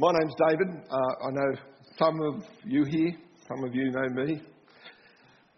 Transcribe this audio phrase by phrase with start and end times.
[0.00, 0.82] My name's David.
[0.90, 1.58] Uh, I know
[1.98, 3.12] some of you here,
[3.46, 4.40] some of you know me.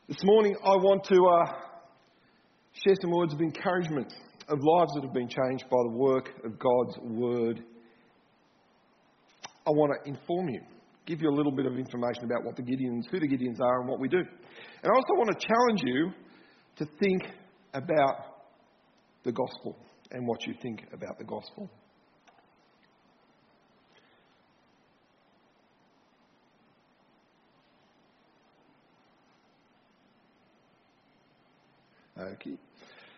[0.09, 1.53] This morning I want to uh,
[2.73, 4.13] share some words of encouragement
[4.49, 7.63] of lives that have been changed by the work of God's Word.
[9.65, 10.63] I want to inform you,
[11.07, 13.83] give you a little bit of information about what the Gideons, who the Gideons are,
[13.83, 14.19] and what we do.
[14.19, 14.27] And
[14.83, 16.11] I also want to challenge you
[16.79, 17.33] to think
[17.75, 18.17] about
[19.23, 19.77] the gospel
[20.11, 21.71] and what you think about the gospel.
[32.23, 32.57] Okay.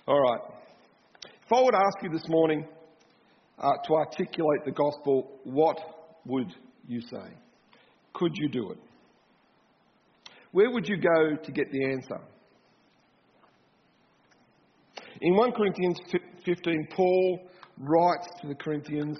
[0.06, 0.40] All right.
[1.24, 2.66] If I would ask you this morning
[3.58, 5.78] uh, to articulate the gospel, what
[6.24, 6.52] would
[6.86, 7.34] you say?
[8.14, 8.78] Could you do it?
[10.52, 12.20] Where would you go to get the answer?
[15.20, 15.98] In 1 Corinthians
[16.44, 17.40] 15, Paul
[17.78, 19.18] writes to the Corinthians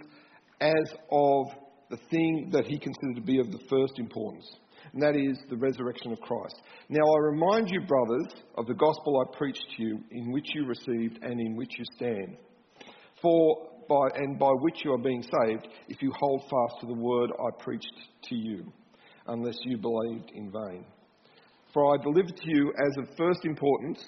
[0.61, 1.47] as of
[1.91, 4.47] the thing that he considered to be of the first importance,
[4.93, 6.61] and that is the resurrection of Christ.
[6.89, 10.67] Now I remind you, brothers, of the gospel I preached to you, in which you
[10.67, 12.37] received and in which you stand.
[13.23, 16.95] For by, and by which you are being saved, if you hold fast to the
[16.95, 18.73] word I preached to you,
[19.27, 20.85] unless you believed in vain.
[21.73, 24.05] For I delivered to you as of first importance.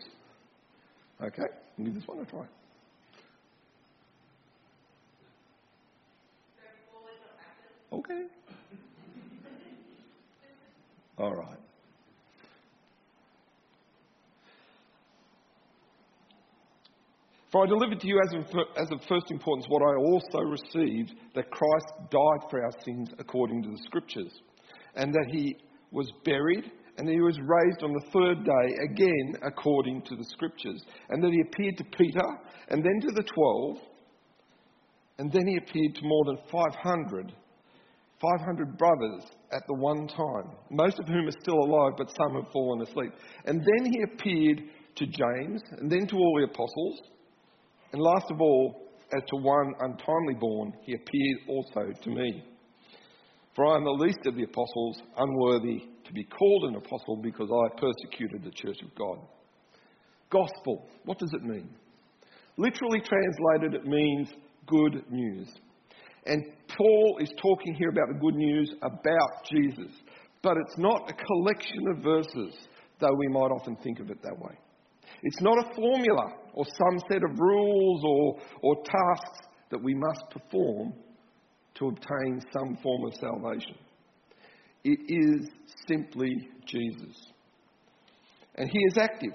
[1.23, 1.43] Okay,
[1.83, 2.47] give this one a try.
[7.93, 8.25] Okay.
[11.19, 11.59] All right.
[17.51, 18.45] For I delivered to you as of,
[18.77, 23.63] as of first importance what I also received that Christ died for our sins according
[23.63, 24.33] to the Scriptures,
[24.95, 25.57] and that he
[25.91, 30.25] was buried, and that he was raised on the third day again according to the
[30.25, 32.27] Scriptures, and that he appeared to Peter,
[32.69, 33.79] and then to the twelve,
[35.19, 37.33] and then he appeared to more than 500
[38.21, 42.53] 500 brothers at the one time, most of whom are still alive, but some have
[42.53, 43.13] fallen asleep.
[43.45, 44.63] And then he appeared
[44.97, 47.01] to James, and then to all the apostles.
[47.93, 52.45] And last of all, as to one untimely born, he appeared also to me.
[53.55, 57.49] For I am the least of the apostles, unworthy to be called an apostle because
[57.51, 59.19] I persecuted the church of God.
[60.31, 61.71] Gospel, what does it mean?
[62.59, 64.29] Literally translated, it means
[64.67, 65.49] good news.
[66.27, 66.45] And
[66.77, 69.93] Paul is talking here about the good news about Jesus.
[70.43, 72.55] But it's not a collection of verses,
[73.01, 74.55] though we might often think of it that way.
[75.23, 80.23] It's not a formula or some set of rules or, or tasks that we must
[80.31, 80.93] perform
[81.77, 83.77] to obtain some form of salvation.
[84.85, 85.49] It is
[85.89, 87.17] simply Jesus.
[88.57, 89.33] And He is active.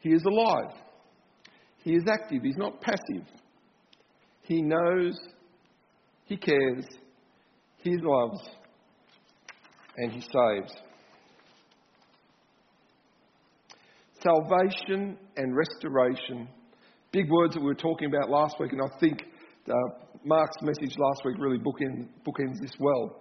[0.00, 0.74] He is alive.
[1.84, 2.42] He is active.
[2.42, 3.26] He's not passive.
[4.42, 5.18] He knows,
[6.24, 6.84] He cares,
[7.78, 8.40] He loves,
[9.96, 10.72] and He saves.
[14.22, 16.48] Salvation and restoration,
[17.12, 19.22] big words that we were talking about last week, and I think
[19.68, 19.72] uh,
[20.24, 23.20] Mark's message last week really bookend, bookends this well.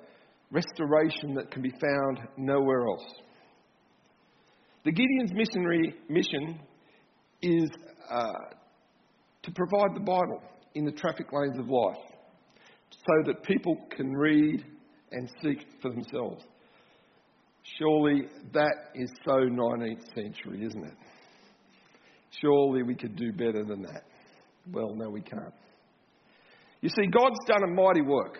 [0.51, 3.05] Restoration that can be found nowhere else.
[4.83, 6.59] The Gideon's missionary mission
[7.41, 7.69] is
[8.11, 8.33] uh,
[9.43, 10.41] to provide the Bible
[10.75, 11.97] in the traffic lanes of life
[12.91, 14.63] so that people can read
[15.11, 16.43] and seek for themselves.
[17.77, 20.93] Surely that is so 19th century, isn't it?
[22.41, 24.03] Surely we could do better than that.
[24.71, 25.53] Well, no, we can't.
[26.81, 28.39] You see, God's done a mighty work.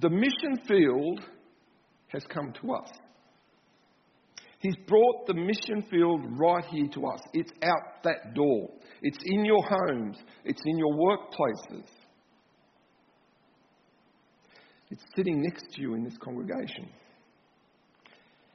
[0.00, 1.20] The mission field
[2.08, 2.88] has come to us.
[4.58, 7.20] He's brought the mission field right here to us.
[7.32, 8.68] It's out that door.
[9.02, 10.18] It's in your homes.
[10.44, 11.86] It's in your workplaces.
[14.90, 16.88] It's sitting next to you in this congregation.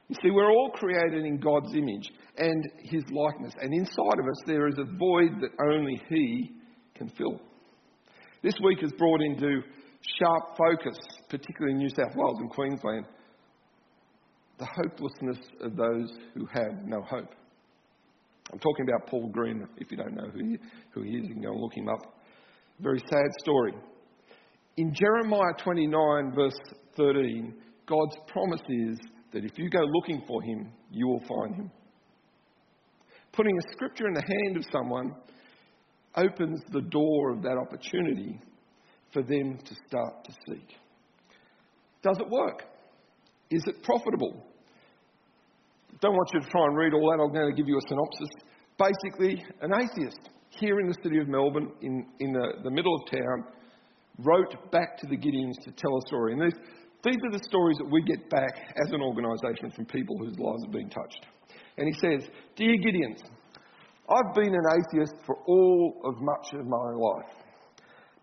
[0.08, 4.38] You see, we're all created in God's image and His likeness, and inside of us
[4.46, 6.52] there is a void that only He
[6.94, 7.40] can fill.
[8.44, 9.62] This week has brought into
[10.20, 10.98] sharp focus,
[11.30, 13.06] particularly in New South Wales and Queensland,
[14.60, 17.34] the hopelessness of those who have no hope.
[18.52, 20.58] I'm talking about Paul Green, if you don't know who he,
[20.92, 22.16] who he is, you can go and look him up.
[22.80, 23.74] Very sad story.
[24.78, 26.60] In Jeremiah 29, verse
[26.98, 27.54] 13,
[27.88, 28.98] God's promise is
[29.34, 31.72] that if you go looking for him, you will find him.
[33.32, 35.14] Putting a scripture in the hand of someone
[36.16, 38.40] opens the door of that opportunity
[39.12, 40.76] for them to start to seek.
[42.02, 42.64] Does it work?
[43.50, 44.46] Is it profitable?
[46.02, 47.24] Don't want you to try and read all that.
[47.24, 48.30] I'm going to give you a synopsis.
[48.78, 53.10] Basically, an atheist here in the city of Melbourne, in, in the, the middle of
[53.10, 53.46] town,
[54.20, 56.34] wrote back to the Gideons to tell a story.
[56.34, 56.60] And these,
[57.04, 58.52] these are the stories that we get back
[58.86, 61.26] as an organisation from people whose lives have been touched.
[61.78, 63.24] And he says, Dear Gideons,
[64.10, 67.32] I've been an atheist for all of much of my life.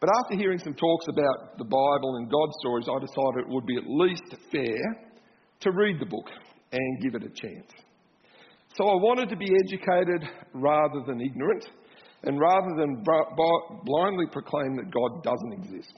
[0.00, 3.66] But after hearing some talks about the Bible and God stories, I decided it would
[3.66, 4.76] be at least fair
[5.60, 6.28] to read the book
[6.72, 7.70] and give it a chance.
[8.76, 11.68] So I wanted to be educated rather than ignorant,
[12.24, 13.04] and rather than
[13.84, 15.92] blindly proclaim that God doesn't exist.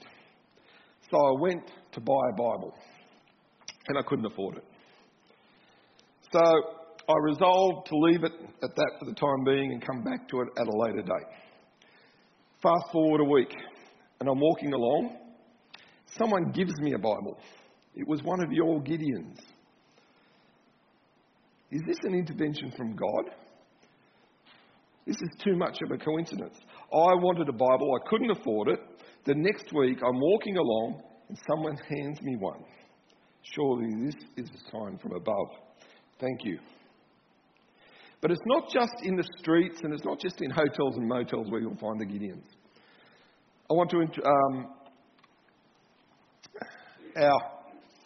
[1.09, 2.73] So I went to buy a Bible,
[3.87, 4.63] and I couldn't afford it.
[6.31, 8.33] So I resolved to leave it
[8.63, 11.27] at that for the time being and come back to it at a later date.
[12.61, 13.53] Fast forward a week,
[14.19, 15.17] and I'm walking along.
[16.17, 17.37] Someone gives me a Bible.
[17.93, 19.37] It was one of your Gideons.
[21.71, 23.31] Is this an intervention from God?
[25.05, 26.55] This is too much of a coincidence.
[26.91, 28.79] I wanted a Bible, I couldn't afford it.
[29.25, 32.63] The next week, I'm walking along and someone hands me one.
[33.53, 35.47] Surely this is a sign from above.
[36.19, 36.59] Thank you.
[38.21, 41.47] But it's not just in the streets and it's not just in hotels and motels
[41.49, 42.47] where you'll find the Gideons.
[43.69, 43.97] I want to.
[43.97, 44.67] Um,
[47.17, 47.39] our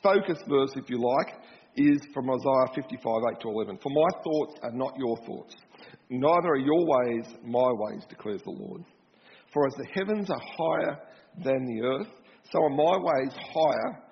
[0.03, 1.35] focus verse, if you like,
[1.79, 3.79] is from Isaiah 55 8 to 11.
[3.81, 5.55] For my thoughts are not your thoughts,
[6.09, 8.83] neither are your ways my ways, declares the Lord.
[9.53, 10.99] For as the heavens are higher
[11.43, 12.07] than the earth,
[12.51, 14.03] so are my ways higher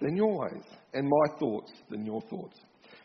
[0.00, 0.64] than your ways,
[0.94, 2.60] and my thoughts than your thoughts.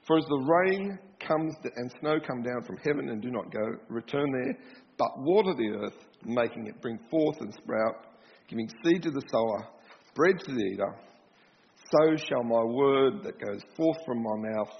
[0.05, 3.77] For as the rain comes and snow come down from heaven and do not go,
[3.89, 4.57] return there,
[4.97, 8.07] but water the earth, making it bring forth and sprout,
[8.47, 9.67] giving seed to the sower,
[10.15, 10.95] bread to the eater,
[11.91, 14.73] so shall my word that goes forth from my mouth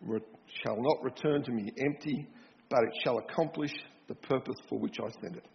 [0.00, 0.20] re-
[0.64, 2.26] shall not return to me empty,
[2.70, 3.72] but it shall accomplish
[4.08, 5.46] the purpose for which I sent it.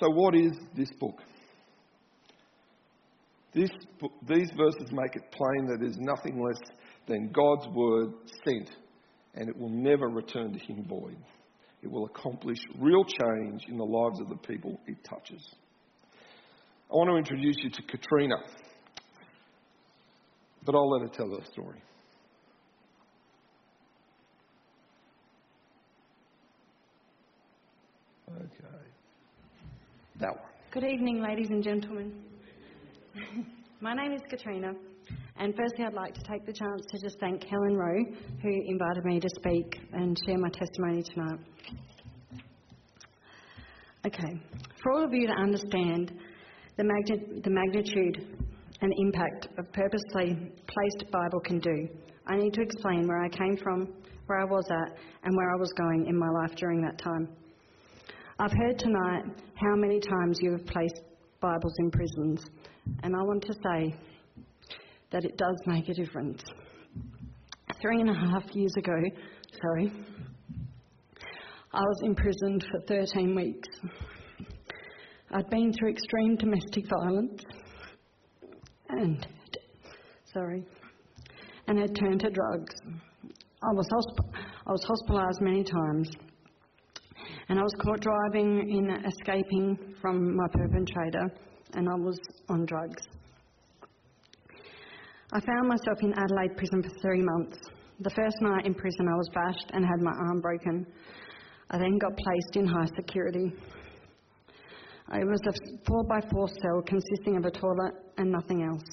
[0.00, 1.20] So, what is this book?
[3.54, 3.70] This
[4.28, 6.60] these verses make it plain that is nothing less
[7.06, 8.12] than God's word
[8.44, 8.70] sent,
[9.34, 11.16] and it will never return to Him void.
[11.82, 15.42] It will accomplish real change in the lives of the people it touches.
[16.90, 18.36] I want to introduce you to Katrina,
[20.68, 21.80] but I'll let it tell her story.
[28.30, 28.84] Okay.
[30.20, 30.44] That one.
[30.70, 32.12] Good evening, ladies and gentlemen.
[33.80, 34.74] My name is Katrina,
[35.38, 38.04] and firstly, I'd like to take the chance to just thank Helen Rowe,
[38.42, 41.40] who invited me to speak and share my testimony tonight.
[44.04, 44.38] Okay,
[44.82, 46.12] for all of you to understand
[46.76, 48.47] the, magni- the magnitude
[48.80, 51.88] and impact of purposely placed Bible can do,
[52.26, 53.92] I need to explain where I came from,
[54.26, 57.28] where I was at, and where I was going in my life during that time.
[58.38, 61.00] I've heard tonight how many times you have placed
[61.40, 62.44] Bibles in prisons,
[63.02, 63.94] and I want to say
[65.10, 66.42] that it does make a difference.
[67.80, 68.96] Three and a half years ago,
[69.62, 69.92] sorry,
[71.72, 73.68] I was imprisoned for 13 weeks.
[75.32, 77.42] I'd been through extreme domestic violence
[78.88, 79.26] and,
[80.32, 80.64] sorry,
[81.66, 82.74] and had turned to drugs.
[83.62, 84.34] I was, hosp-
[84.66, 86.10] I was hospitalised many times
[87.48, 91.32] and I was caught driving in escaping from my perpetrator
[91.74, 92.18] and I was
[92.48, 93.02] on drugs.
[95.32, 97.58] I found myself in Adelaide prison for three months.
[98.00, 100.86] The first night in prison, I was bashed and had my arm broken.
[101.70, 103.52] I then got placed in high security.
[105.12, 105.52] It was a
[105.86, 108.84] four by four cell consisting of a toilet and nothing else.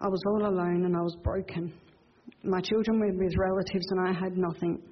[0.00, 1.72] I was all alone and I was broken.
[2.42, 4.82] My children were with relatives and I had nothing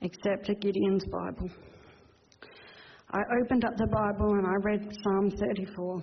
[0.00, 1.50] except a Gideon's Bible.
[3.10, 6.02] I opened up the Bible and I read Psalm 34.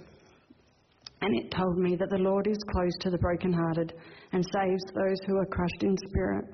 [1.22, 3.94] And it told me that the Lord is close to the brokenhearted
[4.34, 6.46] and saves those who are crushed in spirit.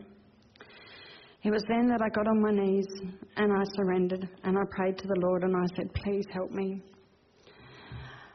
[1.43, 2.87] It was then that I got on my knees
[3.35, 6.81] and I surrendered and I prayed to the Lord and I said, Please help me.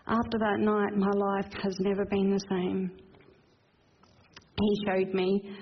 [0.07, 2.91] After that night, my life has never been the same.
[4.61, 5.57] He showed me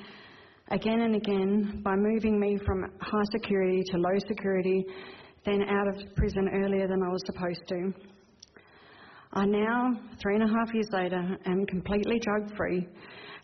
[0.73, 4.85] again and again by moving me from high security to low security,
[5.45, 7.93] then out of prison earlier than I was supposed to.
[9.35, 12.88] I now, three and a half years later, am completely drug free,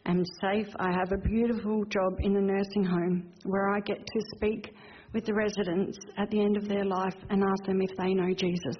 [0.06, 0.68] am safe.
[0.78, 4.74] I have a beautiful job in a nursing home where I get to speak
[5.12, 8.34] with the residents at the end of their life and ask them if they know
[8.34, 8.76] Jesus.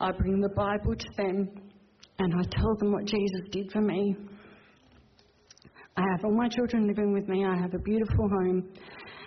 [0.00, 1.48] I bring the Bible to them
[2.18, 4.16] and I tell them what Jesus did for me.
[5.96, 7.44] I have all my children living with me.
[7.44, 8.70] I have a beautiful home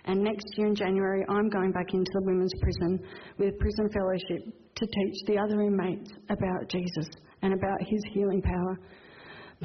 [0.05, 2.99] And next year in January, I'm going back into the women's prison
[3.37, 7.07] with Prison Fellowship to teach the other inmates about Jesus
[7.41, 8.79] and about his healing power.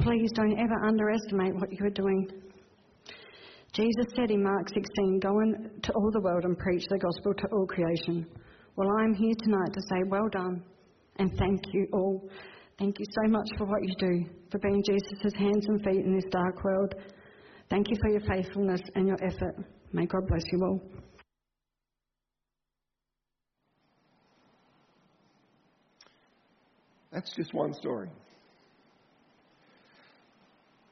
[0.01, 2.27] Please don't ever underestimate what you are doing.
[3.73, 7.47] Jesus said in Mark 16, Go into all the world and preach the gospel to
[7.51, 8.25] all creation.
[8.77, 10.63] Well, I'm here tonight to say, Well done,
[11.17, 12.29] and thank you all.
[12.77, 16.15] Thank you so much for what you do, for being Jesus' hands and feet in
[16.15, 16.95] this dark world.
[17.69, 19.55] Thank you for your faithfulness and your effort.
[19.91, 20.81] May God bless you all.
[27.11, 28.09] That's just one story.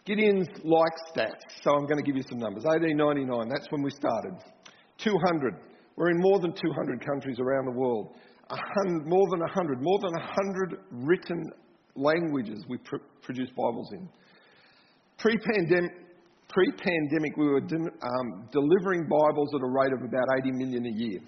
[0.08, 2.64] Gideon's like stats, so I'm going to give you some numbers.
[2.64, 4.40] 1899, that's when we started.
[5.04, 5.54] 200.
[5.98, 8.16] We're in more than 200 countries around the world.
[9.06, 11.44] more than 100, more than 100 written
[11.96, 14.08] languages we pr- produce Bibles in.
[15.18, 15.92] Pre-pandemic,
[16.48, 21.20] pre-pandemic we were um, delivering Bibles at a rate of about 80 million a year.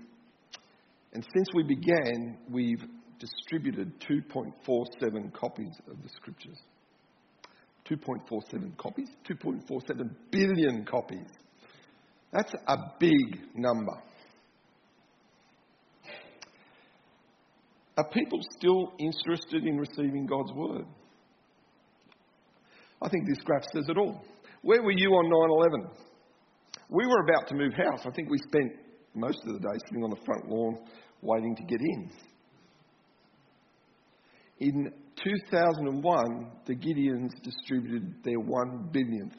[1.11, 2.83] And since we began, we've
[3.19, 6.57] distributed 2.47 copies of the scriptures.
[7.89, 9.09] 2.47 copies?
[9.29, 11.27] 2.47 billion copies.
[12.31, 13.93] That's a big number.
[17.97, 20.85] Are people still interested in receiving God's word?
[23.01, 24.23] I think this graph says it all.
[24.61, 26.09] Where were you on 9 11?
[26.89, 28.05] We were about to move house.
[28.05, 28.71] I think we spent
[29.15, 30.77] most of the day sitting on the front lawn
[31.21, 32.11] waiting to get in.
[34.59, 34.93] In
[35.23, 39.35] 2001, the Gideons distributed their one billionth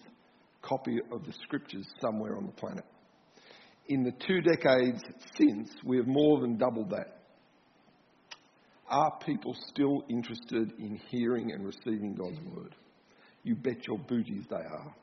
[0.62, 2.84] copy of the scriptures somewhere on the planet.
[3.88, 5.02] In the two decades
[5.36, 7.18] since, we have more than doubled that.
[8.88, 12.74] Are people still interested in hearing and receiving God's word?
[13.42, 14.94] You bet your booties they are.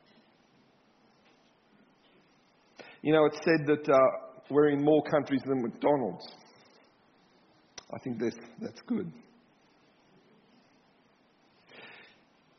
[3.01, 3.97] You know, it's said that uh,
[4.49, 6.27] we're in more countries than McDonald's.
[7.93, 9.11] I think that's, that's good.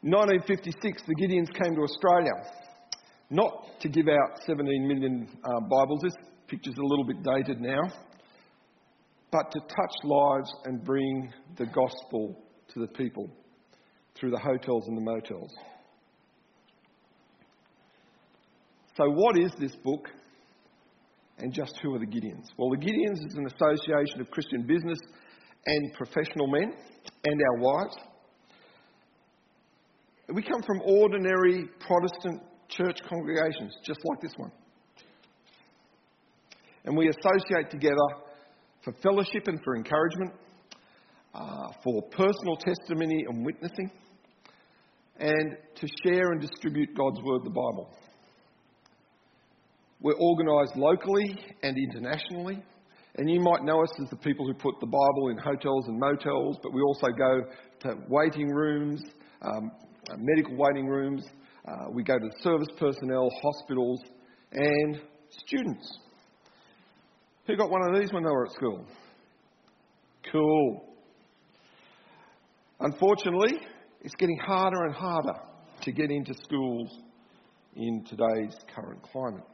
[0.02, 2.30] 1956, the Gideons came to Australia,
[3.30, 6.00] not to give out 17 million uh, Bibles.
[6.04, 6.14] This
[6.46, 7.82] picture's a little bit dated now,
[9.32, 12.40] but to touch lives and bring the gospel
[12.74, 13.28] to the people
[14.14, 15.50] through the hotels and the motels.
[18.96, 20.08] So, what is this book?
[21.38, 22.46] And just who are the Gideons?
[22.56, 24.98] Well, the Gideons is an association of Christian business
[25.66, 26.72] and professional men
[27.24, 27.96] and our wives
[30.34, 34.52] we come from ordinary Protestant church congregations, just like this one.
[36.84, 37.96] And we associate together
[38.82, 40.32] for fellowship and for encouragement,
[41.34, 43.90] uh, for personal testimony and witnessing,
[45.18, 47.90] and to share and distribute God's Word, the Bible.
[50.00, 52.62] We're organised locally and internationally.
[53.16, 55.98] And you might know us as the people who put the Bible in hotels and
[55.98, 57.40] motels, but we also go
[57.80, 59.02] to waiting rooms,
[59.42, 59.72] um,
[60.16, 61.24] medical waiting rooms,
[61.66, 64.00] uh, we go to service personnel, hospitals,
[64.52, 65.00] and
[65.30, 65.98] students.
[67.46, 68.86] Who got one of these when they were at school?
[70.30, 70.84] Cool.
[72.80, 73.60] Unfortunately,
[74.02, 75.38] it's getting harder and harder
[75.82, 76.88] to get into schools
[77.76, 79.44] in today's current climate.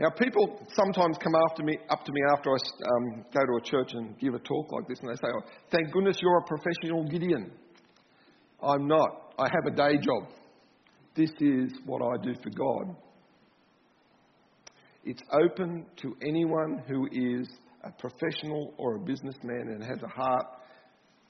[0.00, 3.62] Now, people sometimes come after me, up to me after I um, go to a
[3.62, 6.44] church and give a talk like this, and they say, oh, "Thank goodness you're a
[6.44, 7.52] professional Gideon."
[8.62, 9.34] I'm not.
[9.38, 10.28] I have a day job.
[11.14, 12.96] This is what I do for God.
[15.04, 17.48] It's open to anyone who is
[17.84, 20.46] a professional or a businessman and has a heart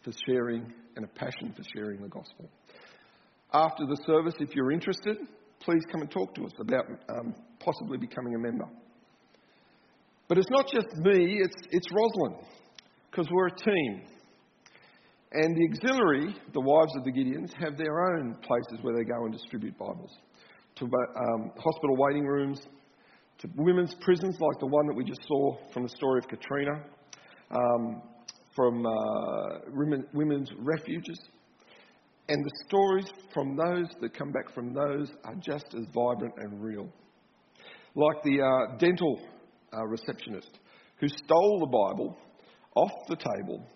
[0.05, 2.49] for sharing and a passion for sharing the gospel.
[3.53, 5.17] After the service, if you're interested,
[5.61, 8.67] please come and talk to us about um, possibly becoming a member.
[10.29, 12.47] But it's not just me, it's, it's Rosalind,
[13.11, 14.03] because we're a team.
[15.37, 19.25] And the auxiliary, the wives of the Gideons, have their own places where they go
[19.25, 20.13] and distribute Bibles
[20.77, 22.61] to um, hospital waiting rooms,
[23.39, 26.85] to women's prisons like the one that we just saw from the story of Katrina,
[27.51, 28.03] um,
[28.55, 31.19] from uh, women, women's refuges.
[32.29, 36.63] And the stories from those that come back from those are just as vibrant and
[36.63, 36.89] real.
[37.97, 39.21] Like the uh, dental
[39.77, 40.61] uh, receptionist
[41.01, 42.17] who stole the Bible
[42.77, 43.67] off the table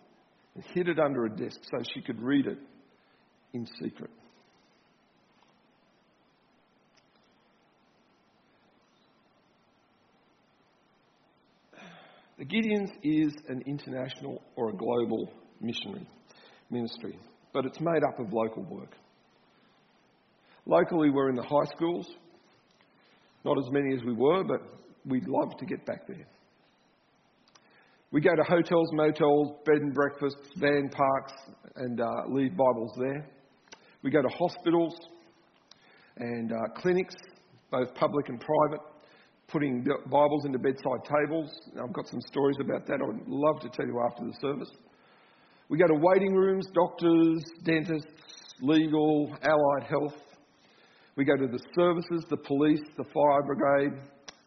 [0.74, 2.58] hid it under a desk so she could read it
[3.52, 4.10] in secret.
[12.38, 16.06] The Gideons is an international or a global missionary
[16.70, 17.18] ministry,
[17.52, 18.94] but it's made up of local work.
[20.64, 22.06] Locally, we're in the high schools,
[23.44, 24.60] not as many as we were, but
[25.04, 26.26] we'd love to get back there.
[28.10, 31.32] We go to hotels, motels, bed and breakfasts, van parks,
[31.76, 33.28] and uh, leave Bibles there.
[34.02, 34.96] We go to hospitals
[36.16, 37.14] and uh, clinics,
[37.70, 38.80] both public and private,
[39.46, 41.50] putting Bibles into bedside tables.
[41.82, 44.70] I've got some stories about that I would love to tell you after the service.
[45.68, 50.16] We go to waiting rooms, doctors, dentists, legal, allied health.
[51.14, 54.00] We go to the services, the police, the fire brigade,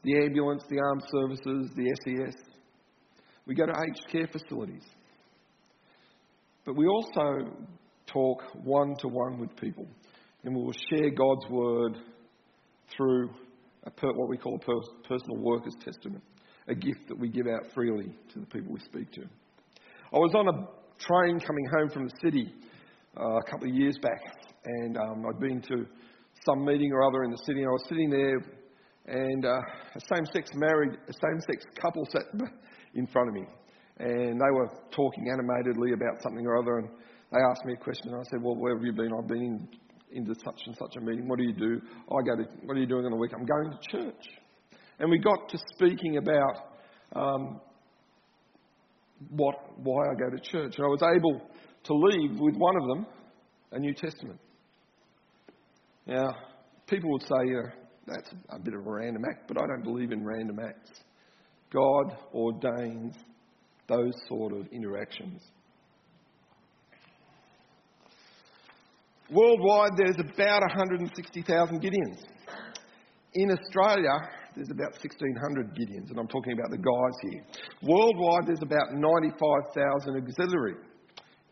[0.04, 2.51] the ambulance, the armed services, the SES.
[3.46, 4.84] We go to aged care facilities.
[6.66, 7.52] But we also
[8.08, 9.88] talk one to one with people.
[10.44, 11.98] And we will share God's word
[12.96, 13.30] through
[13.90, 16.24] per, what we call a personal workers' testament,
[16.68, 19.22] a gift that we give out freely to the people we speak to.
[19.22, 20.68] I was on a
[21.00, 22.54] train coming home from the city
[23.20, 24.22] uh, a couple of years back,
[24.66, 25.86] and um, I'd been to
[26.46, 28.38] some meeting or other in the city, and I was sitting there,
[29.08, 29.50] and uh,
[29.96, 32.24] a same-sex married, a same-sex couple sat
[32.96, 33.46] in front of me.
[33.98, 36.90] And they were talking animatedly about something or other, and
[37.32, 39.12] they asked me a question, and I said, Well, where have you been?
[39.14, 39.68] I've been in,
[40.12, 41.28] into such and such a meeting.
[41.28, 41.82] What do you do?
[42.10, 43.32] I go to, what are you doing on the week?
[43.34, 44.24] I'm going to church.
[45.00, 46.72] And we got to speaking about
[47.16, 47.62] um,
[49.30, 50.76] what, why I go to church.
[50.78, 51.42] And I was able
[51.86, 53.06] to leave with one of them
[53.72, 54.40] a New Testament.
[56.06, 56.36] Now,
[56.88, 57.70] people would say, you know,
[58.08, 61.02] that's a bit of a random act, but I don't believe in random acts.
[61.74, 63.16] God ordains
[63.88, 65.42] those sort of interactions.
[69.32, 72.24] Worldwide, there's about 160,000 Gideons.
[73.34, 74.12] In Australia,
[74.56, 77.42] there's about 1,600 Gideons, and I'm talking about the guys here.
[77.82, 80.76] Worldwide, there's about 95,000 auxiliary.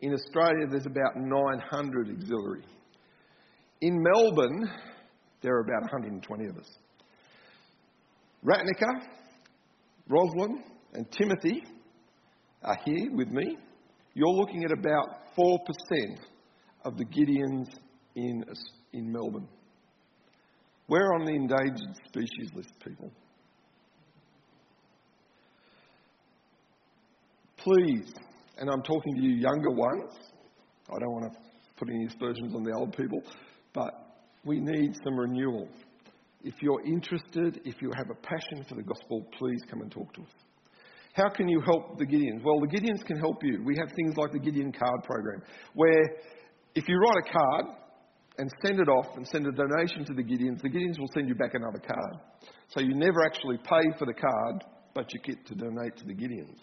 [0.02, 2.64] In Australia, there's about 900 auxiliary.
[3.80, 4.70] In Melbourne,
[5.42, 6.70] there are about 120 of us.
[8.44, 9.06] Ratnica,
[10.10, 11.62] Rosalind and Timothy
[12.64, 13.56] are here with me.
[14.14, 15.56] You're looking at about 4%
[16.84, 17.68] of the Gideons
[18.16, 18.44] in,
[18.92, 19.46] in Melbourne.
[20.88, 23.12] We're on the endangered species list, people.
[27.58, 28.12] Please,
[28.58, 30.12] and I'm talking to you younger ones,
[30.88, 31.38] I don't want to
[31.76, 33.22] put any aspersions on the old people,
[33.72, 33.92] but
[34.44, 35.68] we need some renewal.
[36.42, 40.12] If you're interested, if you have a passion for the gospel, please come and talk
[40.14, 40.30] to us.
[41.12, 42.42] How can you help the Gideons?
[42.42, 43.62] Well, the Gideons can help you.
[43.64, 45.42] We have things like the Gideon card program,
[45.74, 46.02] where
[46.74, 47.76] if you write a card
[48.38, 51.28] and send it off and send a donation to the Gideons, the Gideons will send
[51.28, 52.22] you back another card.
[52.68, 56.14] So you never actually pay for the card, but you get to donate to the
[56.14, 56.58] Gideons.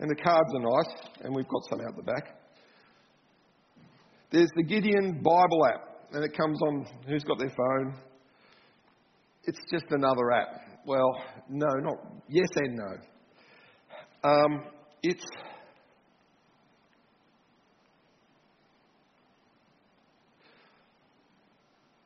[0.00, 2.40] And the cards are nice, and we've got some out the back.
[4.30, 8.07] There's the Gideon Bible app, and it comes on who's got their phone?
[9.48, 10.60] It's just another app.
[10.84, 11.10] Well,
[11.48, 11.96] no, not
[12.28, 14.30] yes and no.
[14.30, 14.64] Um,
[15.02, 15.24] it's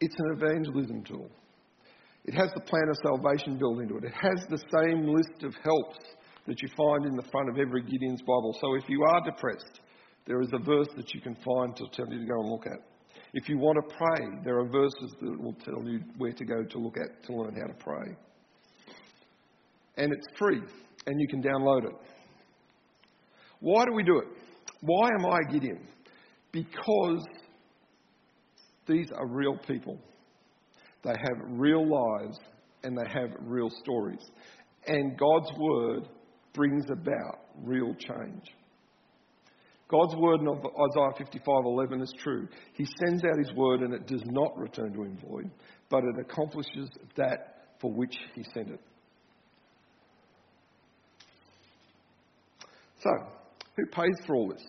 [0.00, 1.28] it's an evangelism tool.
[2.24, 4.04] It has the plan of salvation built into it.
[4.04, 5.98] It has the same list of helps
[6.46, 8.56] that you find in the front of every Gideon's Bible.
[8.60, 9.80] So if you are depressed,
[10.26, 12.66] there is a verse that you can find to tell you to go and look
[12.66, 12.91] at.
[13.34, 16.64] If you want to pray, there are verses that will tell you where to go
[16.64, 18.14] to look at to learn how to pray.
[19.96, 20.60] And it's free,
[21.06, 21.94] and you can download it.
[23.60, 24.26] Why do we do it?
[24.80, 25.86] Why am I Gideon?
[26.50, 27.24] Because
[28.86, 29.98] these are real people.
[31.04, 32.38] They have real lives
[32.82, 34.20] and they have real stories.
[34.86, 36.08] And God's Word
[36.52, 38.42] brings about real change.
[39.92, 42.48] God's word in Isaiah 55:11 is true.
[42.72, 45.50] He sends out his word and it does not return to him void,
[45.90, 48.80] but it accomplishes that for which he sent it.
[53.00, 53.10] So,
[53.76, 54.64] who pays for all this?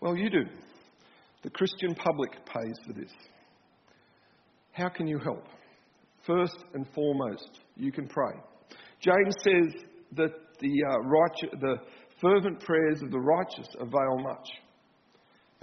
[0.00, 0.44] Well, you do.
[1.42, 3.12] The Christian public pays for this.
[4.72, 5.44] How can you help?
[6.26, 8.32] First and foremost, you can pray.
[9.00, 9.84] James says
[10.16, 11.76] that the, uh, righteous, the
[12.20, 14.48] Fervent prayers of the righteous avail much.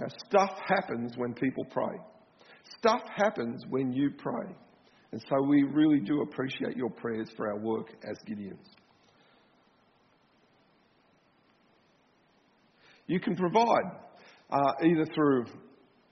[0.00, 1.96] Now, stuff happens when people pray.
[2.78, 4.54] Stuff happens when you pray.
[5.12, 8.66] And so we really do appreciate your prayers for our work as Gideons.
[13.06, 13.92] You can provide
[14.50, 15.44] uh, either through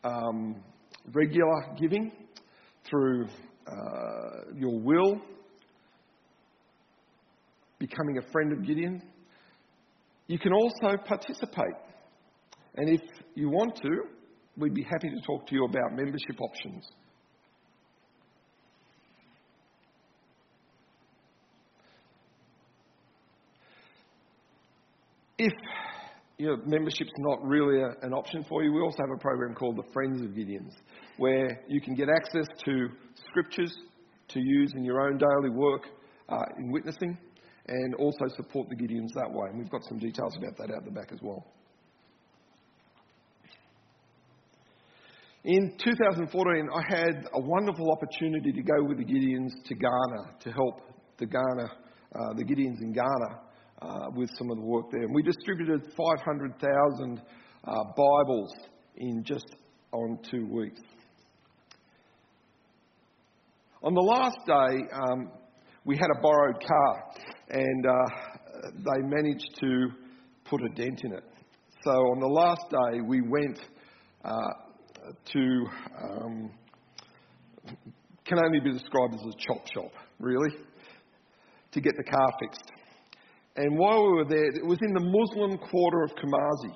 [0.05, 0.62] um,
[1.12, 2.12] regular giving,
[2.88, 3.26] through
[3.66, 5.20] uh, your will,
[7.78, 9.02] becoming a friend of Gideon,
[10.26, 11.74] you can also participate.
[12.76, 13.02] And if
[13.35, 14.02] you want to,
[14.56, 16.88] we'd be happy to talk to you about membership options.
[25.38, 25.52] If
[26.38, 29.54] your know, membership's not really a, an option for you, we also have a program
[29.54, 30.74] called the Friends of Gideon's,
[31.16, 32.88] where you can get access to
[33.28, 33.76] scriptures
[34.28, 35.82] to use in your own daily work
[36.28, 37.16] uh, in witnessing
[37.68, 39.48] and also support the Gideons that way.
[39.51, 41.46] And we've got some details about that out the back as well.
[45.44, 50.53] In 2014, I had a wonderful opportunity to go with the Gideons to Ghana to
[50.53, 50.83] help
[51.18, 51.64] the Ghana,
[52.14, 53.40] uh, the Gideons in Ghana
[53.83, 55.03] uh, with some of the work there.
[55.03, 57.20] And we distributed 500,000
[57.64, 58.53] uh, Bibles
[58.96, 59.46] in just
[59.92, 60.81] on two weeks.
[63.83, 65.33] On the last day, um,
[65.85, 67.05] we had a borrowed car,
[67.53, 67.93] and uh,
[68.77, 69.88] they managed to
[70.45, 71.25] put a dent in it.
[71.85, 73.59] So on the last day, we went
[74.25, 74.31] uh,
[75.33, 75.67] to
[76.03, 76.51] um,
[78.25, 80.51] can only be described as a chop shop, really,
[81.73, 82.71] to get the car fixed.
[83.57, 86.75] And while we were there, it was in the Muslim quarter of Kumasi.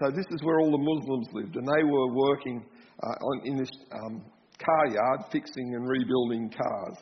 [0.00, 2.64] So this is where all the Muslims lived, and they were working
[3.02, 4.24] uh, on, in this um,
[4.58, 6.96] car yard fixing and rebuilding cars.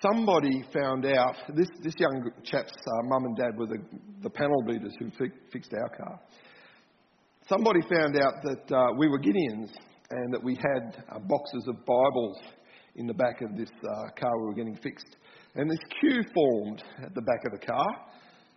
[0.00, 3.78] Somebody found out, this, this young chap's uh, mum and dad were the,
[4.22, 6.20] the panel beaters who fi- fixed our car.
[7.48, 9.70] Somebody found out that uh, we were Gideons
[10.10, 12.38] and that we had uh, boxes of Bibles
[12.94, 15.16] in the back of this uh, car we were getting fixed.
[15.56, 17.86] And this queue formed at the back of the car,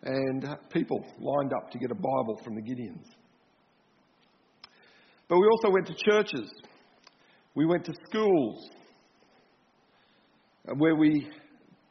[0.04, 3.08] and uh, people lined up to get a Bible from the Gideons.
[5.27, 6.51] But we also went to churches,
[7.56, 8.69] we went to schools,
[10.78, 11.30] where we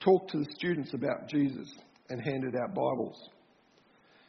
[0.01, 1.69] talked to the students about Jesus
[2.09, 3.29] and handed out Bibles.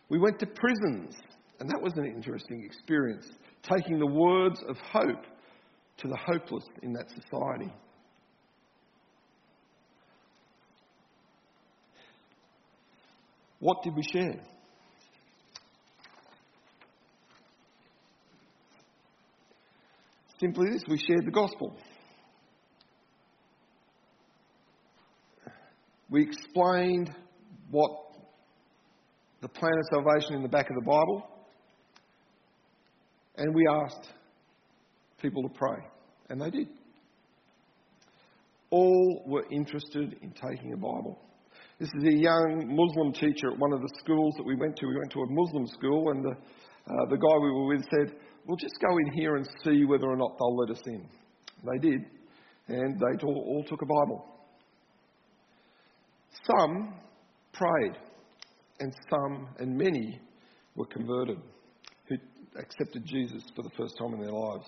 [0.10, 1.16] We went to prisons
[1.62, 3.28] and that was an interesting experience,
[3.62, 5.26] taking the words of hope
[5.98, 7.72] to the hopeless in that society.
[13.60, 14.42] What did we share?
[20.40, 21.78] Simply this we shared the gospel.
[26.12, 27.10] We explained
[27.72, 27.92] what
[29.42, 31.32] the plan of salvation in the back of the Bible
[33.42, 34.14] and we asked
[35.22, 35.78] people to pray,
[36.30, 36.68] and they did.
[38.70, 41.20] All were interested in taking a Bible.
[41.80, 44.86] This is a young Muslim teacher at one of the schools that we went to.
[44.86, 48.16] We went to a Muslim school, and the, uh, the guy we were with said,
[48.46, 51.08] We'll just go in here and see whether or not they'll let us in.
[51.64, 52.02] They did,
[52.68, 54.41] and they all, all took a Bible.
[56.46, 56.96] Some
[57.54, 57.98] prayed,
[58.80, 60.20] and some and many
[60.76, 61.38] were converted
[62.08, 62.16] who
[62.60, 64.66] accepted Jesus for the first time in their lives.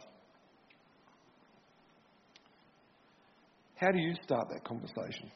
[3.75, 5.31] How do you start that conversation?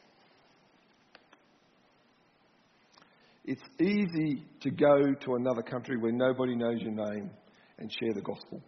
[3.44, 7.30] It's easy to go to another country where nobody knows your name
[7.78, 8.62] and share the gospel.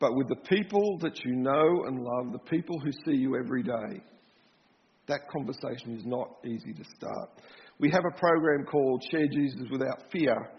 [0.00, 3.62] But with the people that you know and love, the people who see you every
[3.62, 4.02] day,
[5.08, 7.30] that conversation is not easy to start.
[7.78, 10.50] We have a program called Share Jesus Without Fear,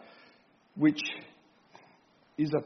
[0.76, 1.02] which
[2.38, 2.62] is a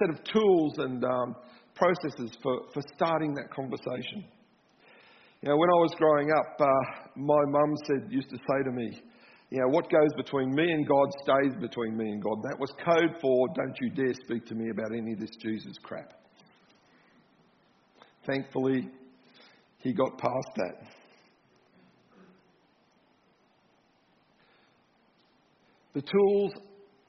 [0.00, 1.36] set of tools and um,
[1.74, 4.24] processes for, for starting that conversation.
[5.42, 8.72] You know, when I was growing up, uh, my mum said, used to say to
[8.72, 9.00] me,
[9.50, 12.42] you know, what goes between me and God stays between me and God.
[12.42, 15.76] That was code for don't you dare speak to me about any of this Jesus
[15.82, 16.12] crap.
[18.26, 18.90] Thankfully,
[19.78, 20.74] he got past that.
[25.94, 26.52] The tools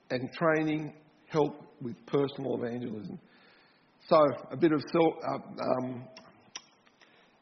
[0.10, 0.94] and training
[1.28, 3.20] help with personal evangelism.
[4.08, 4.18] So,
[4.52, 6.08] a bit of self, uh, um,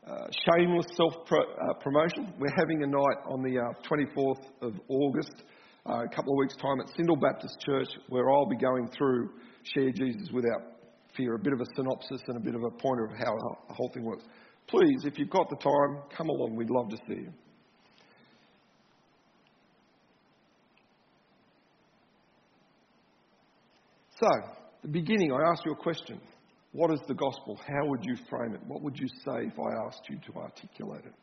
[0.06, 2.34] uh, shameless self uh, promotion.
[2.40, 3.60] We're having a night on the
[3.90, 5.44] 24th uh, of August,
[5.86, 9.30] uh, a couple of weeks' time at Syndal Baptist Church, where I'll be going through
[9.74, 10.62] Share Jesus Without
[11.16, 13.34] Fear, a bit of a synopsis and a bit of a pointer of how
[13.68, 14.24] the whole thing works.
[14.68, 16.56] Please, if you've got the time, come along.
[16.56, 17.34] We'd love to see you.
[24.20, 24.28] So,
[24.82, 26.20] the beginning, I asked you a question.
[26.72, 27.60] What is the gospel?
[27.66, 28.62] How would you frame it?
[28.68, 31.14] What would you say if I asked you to articulate it?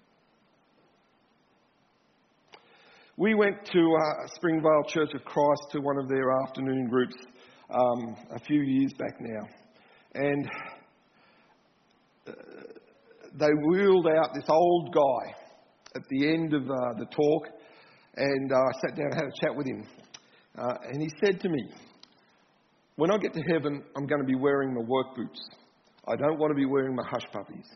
[3.17, 7.15] We went to uh, Springvale Church of Christ to one of their afternoon groups
[7.71, 9.47] um, a few years back now.
[10.15, 10.49] And
[13.39, 15.35] they wheeled out this old guy
[15.97, 17.49] at the end of uh, the talk,
[18.17, 19.85] and uh, I sat down and had a chat with him.
[20.57, 21.69] Uh, and he said to me,
[22.97, 25.41] when I get to heaven, I'm going to be wearing my work boots.
[26.07, 27.67] I don't want to be wearing my hush puppies.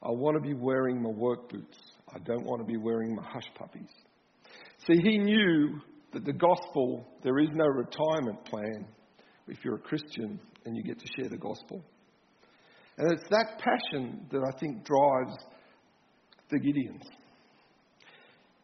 [0.00, 1.76] I want to be wearing my work boots.
[2.14, 3.90] I don't want to be wearing my hush puppies.
[4.86, 5.80] See, he knew
[6.12, 8.86] that the gospel, there is no retirement plan
[9.48, 11.82] if you're a Christian and you get to share the gospel.
[12.98, 15.36] And it's that passion that I think drives
[16.50, 17.06] the Gideons.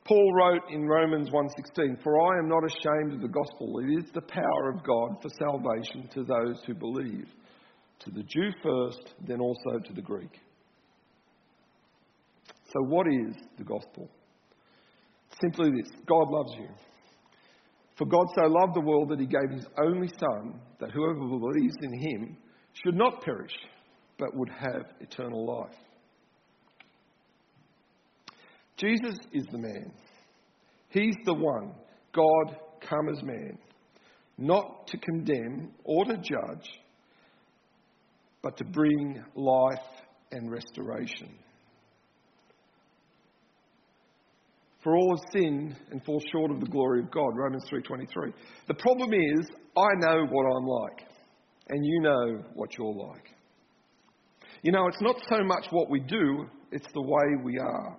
[0.04, 3.78] Paul wrote in Romans 1:16, "For I am not ashamed of the gospel.
[3.78, 7.32] It is the power of God for salvation to those who believe,
[8.00, 10.40] to the Jew first, then also to the Greek."
[12.64, 14.10] So what is the gospel?
[15.40, 16.68] Simply this, God loves you.
[17.96, 21.76] For God so loved the world that he gave his only son that whoever believes
[21.82, 22.36] in him
[22.72, 23.54] should not perish
[24.18, 25.76] but would have eternal life.
[28.76, 29.92] Jesus is the man.
[30.88, 31.72] He's the one,
[32.12, 32.56] God
[32.88, 33.58] come as man,
[34.38, 36.68] not to condemn or to judge,
[38.42, 39.86] but to bring life
[40.32, 41.38] and restoration.
[44.82, 48.34] For all have sinned and fall short of the glory of God, Romans 3:23.
[48.68, 51.08] The problem is I know what I'm like
[51.70, 53.33] and you know what you're like.
[54.64, 57.98] You know, it's not so much what we do, it's the way we are.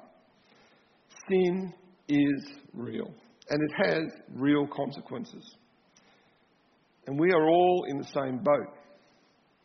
[1.29, 1.71] Sin
[2.07, 3.13] is real,
[3.51, 5.47] and it has real consequences.
[7.05, 8.73] And we are all in the same boat,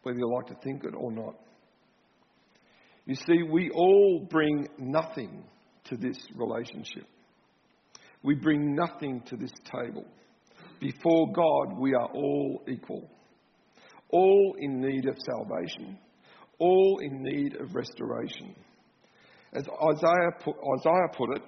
[0.03, 1.37] whether you like to think it or not.
[3.07, 5.43] You see, we all bring nothing
[5.85, 7.07] to this relationship.
[8.23, 10.05] We bring nothing to this table.
[10.81, 13.09] Before God, we are all equal,
[14.11, 15.97] all in need of salvation,
[16.61, 18.55] all in need of restoration.
[19.53, 21.43] As Isaiah put, Isaiah put it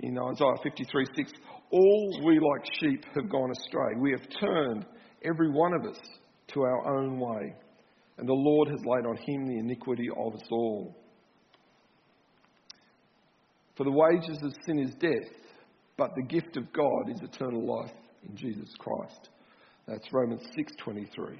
[0.00, 1.32] in Isaiah 53 6,
[1.70, 3.94] all we like sheep have gone astray.
[3.98, 4.84] We have turned,
[5.24, 5.98] every one of us,
[6.48, 7.54] to our own way,
[8.18, 10.96] and the Lord has laid on him the iniquity of us all.
[13.76, 15.30] For the wages of sin is death,
[15.96, 17.94] but the gift of God is eternal life
[18.28, 19.30] in Jesus Christ.
[19.86, 21.38] That's Romans 6:23.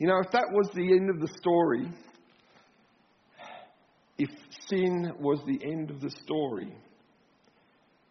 [0.00, 1.86] You know, if that was the end of the story,
[4.16, 4.30] if
[4.66, 6.74] sin was the end of the story,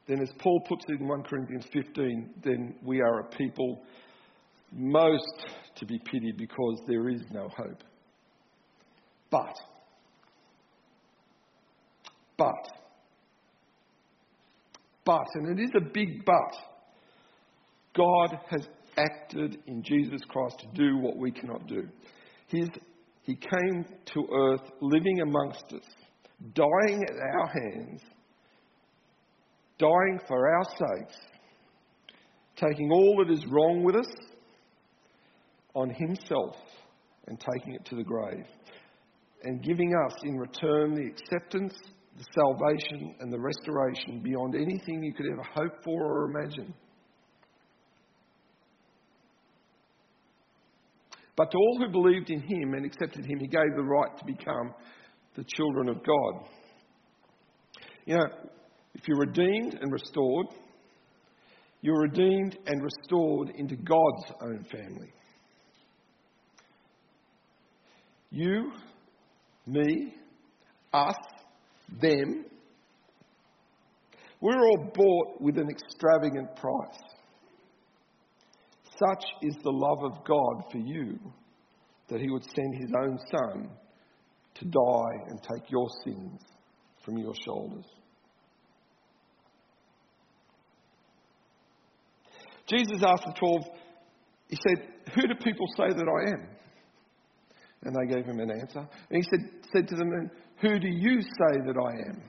[0.07, 3.81] then as Paul puts it in 1 Corinthians 15, then we are a people
[4.71, 5.47] most
[5.77, 7.83] to be pitied because there is no hope.
[9.31, 9.55] But,
[12.37, 12.69] but,
[15.05, 16.55] but, and it is a big but,
[17.95, 18.67] God has
[18.99, 21.87] acted in Jesus Christ to do what we cannot do.
[22.47, 22.67] His,
[23.23, 25.85] he came to earth living amongst us,
[26.53, 28.01] dying at our hands,
[29.77, 31.17] dying for our sakes,
[32.55, 34.11] taking all that is wrong with us
[35.75, 36.55] on himself
[37.27, 38.45] and taking it to the grave,
[39.43, 41.75] and giving us in return the acceptance
[42.19, 46.73] the salvation and the restoration beyond anything you could ever hope for or imagine.
[51.39, 54.25] But to all who believed in him and accepted him, he gave the right to
[54.25, 54.73] become
[55.37, 56.49] the children of God.
[58.03, 58.25] You know,
[58.93, 60.47] if you're redeemed and restored,
[61.79, 65.13] you're redeemed and restored into God's own family.
[68.31, 68.73] You,
[69.65, 70.15] me,
[70.91, 71.15] us,
[72.01, 72.43] them.
[74.41, 76.99] We're all bought with an extravagant price.
[78.99, 81.17] Such is the love of God for you
[82.09, 83.69] that He would send His own Son
[84.55, 86.41] to die and take your sins
[87.05, 87.85] from your shoulders.
[92.67, 93.63] Jesus asked the twelve,
[94.47, 96.49] He said, Who do people say that I am?
[97.83, 98.79] And they gave him an answer.
[98.79, 100.29] And he said, said to them,
[100.61, 102.21] Who do you say that I am?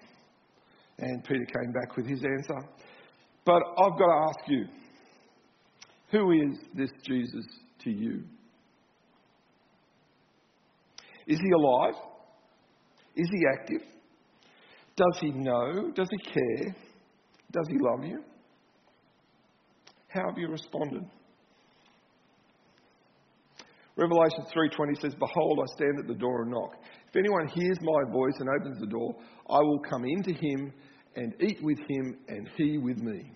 [0.98, 2.68] And Peter came back with his answer.
[3.44, 4.66] But I've got to ask you,
[6.10, 7.46] who is this Jesus
[7.84, 8.22] to you?
[11.26, 11.94] Is he alive?
[13.16, 13.82] Is he active?
[14.96, 15.92] Does he know?
[15.94, 16.74] Does he care?
[17.52, 18.22] Does he love you?
[20.08, 21.04] How have you responded?
[23.96, 26.74] Revelation 3:20 says, "Behold, I stand at the door and knock.
[27.08, 29.14] If anyone hears my voice and opens the door,
[29.48, 30.72] I will come into him
[31.16, 33.32] and eat with him and he with me."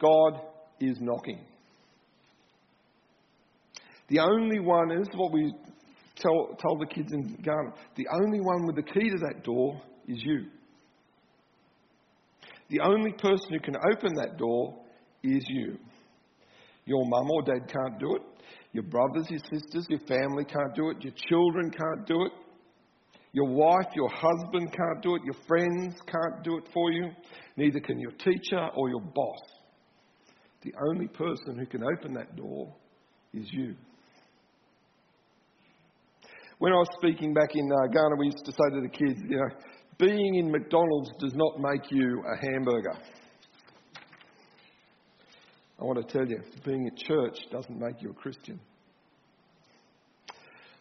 [0.00, 0.40] God
[0.80, 1.40] is knocking.
[4.08, 5.52] The only one, and this is what we
[6.16, 10.22] tell, the kids in Ghana, the only one with the key to that door is
[10.22, 10.46] you.
[12.70, 14.74] The only person who can open that door
[15.22, 15.78] is you.
[16.84, 18.22] Your mum or dad can't do it.
[18.72, 21.02] Your brothers, your sisters, your family can't do it.
[21.02, 22.32] Your children can't do it.
[23.32, 25.22] Your wife, your husband can't do it.
[25.24, 27.10] Your friends can't do it for you.
[27.56, 29.40] Neither can your teacher or your boss.
[30.62, 32.74] The only person who can open that door
[33.32, 33.76] is you.
[36.58, 39.20] When I was speaking back in uh, Ghana, we used to say to the kids,
[39.28, 39.48] you know,
[39.98, 42.94] being in McDonald's does not make you a hamburger.
[45.80, 48.58] I want to tell you, being at church doesn't make you a Christian.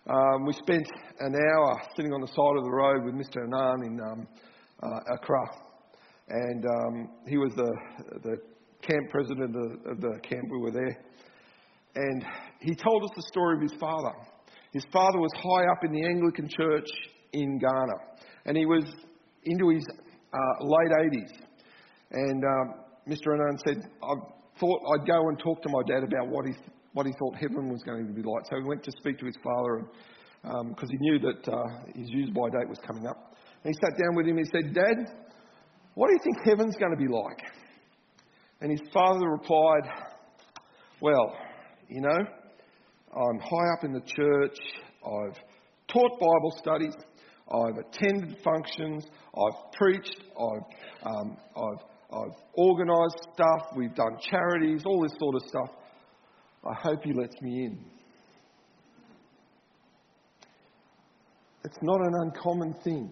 [0.09, 0.87] Um, we spent
[1.19, 3.45] an hour sitting on the side of the road with Mr.
[3.45, 4.27] Anand in um,
[4.81, 5.45] uh, Accra,
[6.29, 7.71] and um, he was the,
[8.23, 8.37] the
[8.88, 10.45] camp president of, the camp.
[10.50, 10.97] We were there,
[11.95, 12.26] and
[12.62, 14.13] he told us the story of his father.
[14.71, 16.88] His father was high up in the Anglican church
[17.34, 17.97] in Ghana,
[18.45, 18.84] and he was
[19.45, 19.84] into his
[20.34, 21.47] uh, late 80s.
[22.12, 22.73] And um,
[23.08, 23.36] Mr.
[23.36, 24.13] Anand said, I
[24.60, 26.54] thought I'd go and talk to my dad about what he,
[26.93, 28.43] what he thought heaven was going to be like.
[28.50, 29.88] So he went to speak to his father
[30.41, 31.63] because um, he knew that uh,
[31.95, 33.36] his use by date was coming up.
[33.63, 34.95] And he sat down with him and he said, Dad,
[35.95, 37.41] what do you think heaven's going to be like?
[38.61, 39.83] And his father replied,
[41.01, 41.35] Well,
[41.87, 42.17] you know,
[43.13, 44.57] I'm high up in the church.
[45.05, 45.37] I've
[45.87, 46.93] taught Bible studies.
[47.49, 49.05] I've attended functions.
[49.35, 50.21] I've preached.
[50.37, 53.75] I've, um, I've, I've organised stuff.
[53.75, 55.69] We've done charities, all this sort of stuff.
[56.65, 57.79] I hope he lets me in.
[61.63, 63.11] It's not an uncommon thing.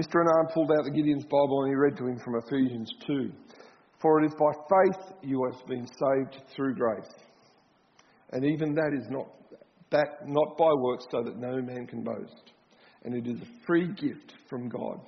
[0.00, 0.24] Mr.
[0.24, 3.30] Anand pulled out the Gideon's Bible and he read to him from Ephesians 2.
[4.00, 7.12] For it is by faith you have been saved through grace.
[8.32, 9.28] And even that is not,
[9.90, 12.52] that, not by works, so that no man can boast.
[13.04, 15.00] And it is a free gift from God.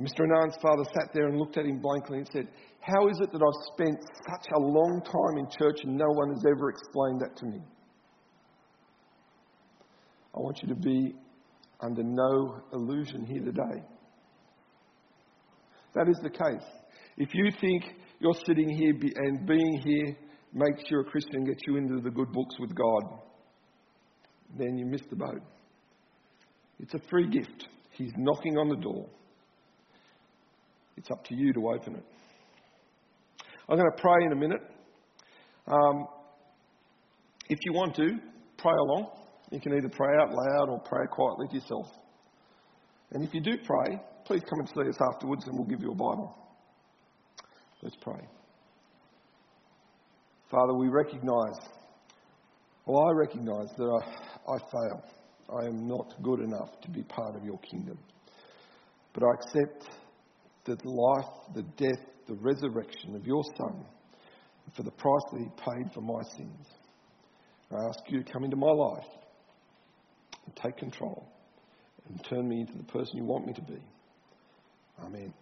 [0.00, 0.20] Mr.
[0.20, 2.48] Anand's father sat there and looked at him blankly and said,
[2.80, 6.30] How is it that I've spent such a long time in church and no one
[6.30, 7.60] has ever explained that to me?
[10.34, 11.14] I want you to be
[11.84, 13.82] under no illusion here today.
[15.94, 16.66] That is the case.
[17.16, 17.84] If you think
[18.18, 20.16] you're sitting here and being here
[20.52, 23.18] makes you a Christian, gets you into the good books with God,
[24.58, 25.42] then you miss the boat.
[26.80, 27.68] It's a free gift.
[27.92, 29.06] He's knocking on the door.
[30.96, 32.04] It's up to you to open it.
[33.68, 34.60] I'm going to pray in a minute.
[35.66, 36.06] Um,
[37.48, 38.08] if you want to,
[38.58, 39.23] pray along.
[39.50, 41.86] You can either pray out loud or pray quietly to yourself.
[43.12, 45.92] And if you do pray, please come and see us afterwards and we'll give you
[45.92, 46.36] a Bible.
[47.82, 48.20] Let's pray.
[50.50, 51.58] Father, we recognize,
[52.86, 55.04] well, I recognize that I, I fail.
[55.62, 57.98] I am not good enough to be part of your kingdom.
[59.12, 59.84] But I accept
[60.64, 63.84] the life, the death, the resurrection of your Son
[64.74, 66.66] for the price that he paid for my sins.
[67.70, 69.06] I ask you to come into my life
[70.44, 71.26] and take control
[72.08, 73.80] and turn me into the person you want me to be.
[75.02, 75.32] Amen.